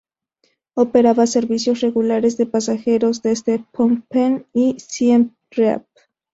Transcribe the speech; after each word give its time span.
Operaba 0.73 1.27
servicios 1.27 1.81
regulares 1.81 2.35
de 2.35 2.47
pasajeros 2.47 3.21
desde 3.21 3.63
Phnom 3.71 4.01
Penh 4.09 4.47
y 4.51 4.77
Siem 4.79 5.35
Reap. 5.51 5.85